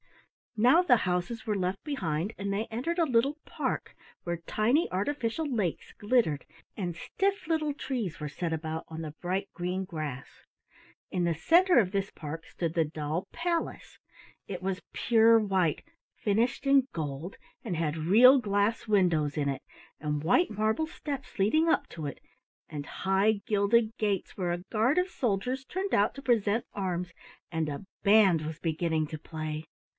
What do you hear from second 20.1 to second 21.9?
white marble steps leading up